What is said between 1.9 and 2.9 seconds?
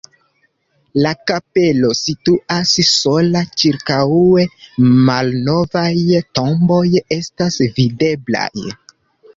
situas